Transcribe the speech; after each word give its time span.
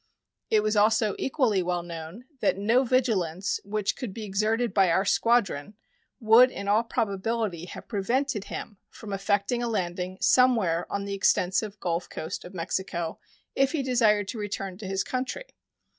It 0.49 0.61
was 0.63 0.75
also 0.75 1.13
equally 1.19 1.61
well 1.61 1.83
known 1.83 2.25
that 2.39 2.57
no 2.57 2.83
vigilance 2.83 3.59
which 3.63 3.95
could 3.95 4.15
be 4.15 4.23
exerted 4.23 4.73
by 4.73 4.89
our 4.89 5.05
squadron 5.05 5.75
would 6.19 6.49
in 6.49 6.67
all 6.67 6.81
probability 6.83 7.65
have 7.65 7.87
prevented 7.87 8.45
him 8.45 8.77
from 8.89 9.13
effecting 9.13 9.61
a 9.61 9.69
landing 9.69 10.17
somewhere 10.19 10.91
on 10.91 11.05
the 11.05 11.13
extensive 11.13 11.79
Gulf 11.79 12.09
coast 12.09 12.43
of 12.43 12.51
Mexico 12.55 13.19
if 13.53 13.73
he 13.73 13.83
desired 13.83 14.27
to 14.29 14.39
return 14.39 14.75
to 14.79 14.87
his 14.87 15.03
country. 15.03 15.45